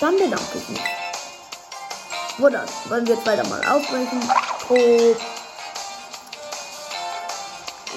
Dann 0.00 0.16
bedanke 0.16 0.58
ich 0.58 0.68
mich. 0.70 0.80
Dann? 2.38 2.68
Wollen 2.88 3.06
wir 3.06 3.14
jetzt 3.16 3.26
weiter 3.26 3.46
mal 3.48 3.60
aufbrechen? 3.68 4.22
Oh. 4.70 5.41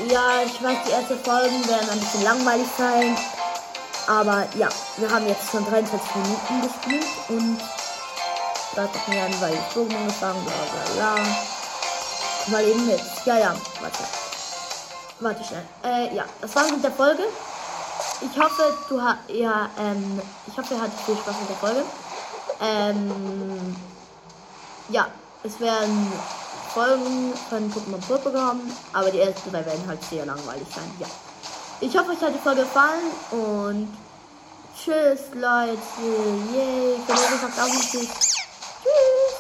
Ja, 0.04 0.42
ich 0.46 0.62
weiß, 0.62 0.78
die 0.86 0.92
ersten 0.92 1.18
Folgen 1.24 1.66
werden 1.70 1.90
ein 1.90 2.00
bisschen 2.00 2.24
langweilig 2.24 2.68
sein. 2.78 3.18
Aber 4.08 4.46
ja, 4.58 4.68
wir 4.98 5.10
haben 5.10 5.26
jetzt 5.26 5.50
schon 5.50 5.66
43 5.66 6.16
Minuten 6.16 6.62
gespielt 6.62 7.06
und 7.30 7.58
das 8.76 8.92
doch 8.92 9.08
mir 9.08 9.24
an, 9.24 9.34
weil 9.40 9.54
ich 9.54 9.60
Pokémon 9.74 10.06
gefangen, 10.06 10.44
bla 10.44 10.54
bla 10.54 11.16
bla. 11.16 11.24
Mal 12.48 12.66
eben 12.66 12.86
mit. 12.86 13.00
Ja, 13.24 13.38
ja, 13.38 13.56
warte. 13.80 14.04
Warte 15.22 15.44
schnell. 15.46 15.66
Äh, 15.84 16.14
ja, 16.14 16.26
das 16.42 16.54
war's 16.56 16.72
mit 16.72 16.84
der 16.84 16.92
Folge. 16.92 17.24
Ich 18.20 18.38
hoffe, 18.40 18.78
du 18.90 19.02
hast, 19.02 19.30
ja, 19.30 19.70
ähm, 19.80 20.22
ich 20.46 20.58
hoffe, 20.58 20.74
ihr 20.74 20.82
hattet 20.82 21.00
viel 21.06 21.16
Spaß 21.16 21.36
mit 21.40 21.50
der 21.50 21.56
Folge. 21.56 21.84
Ähm, 22.62 23.76
ja, 24.90 25.08
es 25.44 25.60
werden 25.60 26.12
Folgen 26.76 27.34
von 27.50 27.72
Pokémon 27.72 28.06
Purple 28.06 28.34
kommen, 28.34 28.70
aber 28.92 29.10
die 29.10 29.22
ersten 29.22 29.50
drei 29.50 29.66
werden 29.66 29.88
halt 29.88 30.04
sehr 30.04 30.26
langweilig 30.26 30.68
sein. 30.76 30.92
Ja. 31.00 31.08
Ich 31.80 31.98
hoffe, 31.98 32.12
euch 32.12 32.22
hat 32.22 32.34
die 32.36 32.40
Folge 32.40 32.64
gefallen 32.64 33.12
und 33.32 33.98
tschüss, 34.76 35.22
Leute. 35.34 35.78
Yay. 36.54 37.00
Verlierer 37.06 37.40
sagt 37.42 37.60
auch 37.62 37.74
nicht. 37.74 37.92
Tschüss. 37.92 39.35